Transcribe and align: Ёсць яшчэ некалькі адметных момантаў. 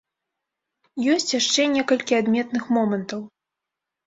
Ёсць 1.15 1.33
яшчэ 1.39 1.61
некалькі 1.75 2.19
адметных 2.21 2.63
момантаў. 2.79 3.21